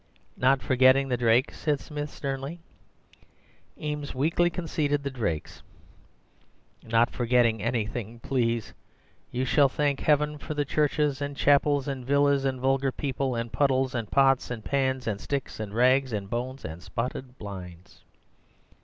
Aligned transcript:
"'Not 0.35 0.63
forgetting 0.63 1.09
the 1.09 1.15
drakes,' 1.17 1.59
said 1.59 1.79
Smith 1.79 2.09
sternly. 2.09 2.59
(Eames 3.79 4.15
weakly 4.15 4.49
conceded 4.49 5.03
the 5.03 5.11
drakes.) 5.11 5.61
'Not 6.83 7.11
forgetting 7.11 7.61
anything, 7.61 8.19
please. 8.19 8.73
You 9.29 9.45
shall 9.45 9.69
thank 9.69 9.99
heaven 9.99 10.39
for 10.39 10.55
churches 10.65 11.21
and 11.21 11.37
chapels 11.37 11.87
and 11.87 12.03
villas 12.03 12.45
and 12.45 12.59
vulgar 12.59 12.91
people 12.91 13.35
and 13.35 13.53
puddles 13.53 13.93
and 13.93 14.09
pots 14.09 14.49
and 14.49 14.65
pans 14.65 15.05
and 15.05 15.21
sticks 15.21 15.59
and 15.59 15.71
rags 15.71 16.11
and 16.11 16.31
bones 16.31 16.65
and 16.65 16.81
spotted 16.81 17.37
blinds. 17.37 18.03